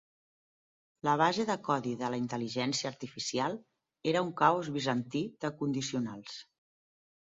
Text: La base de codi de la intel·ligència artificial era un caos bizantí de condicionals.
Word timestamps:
La 1.07 1.13
base 1.21 1.45
de 1.49 1.57
codi 1.67 1.93
de 1.99 2.09
la 2.15 2.19
intel·ligència 2.23 2.93
artificial 2.95 3.61
era 4.15 4.27
un 4.31 4.35
caos 4.43 4.75
bizantí 4.81 5.27
de 5.47 5.57
condicionals. 5.65 6.45